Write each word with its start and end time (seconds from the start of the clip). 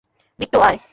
বিট্টো, 0.39 0.59
আয়। 0.61 0.81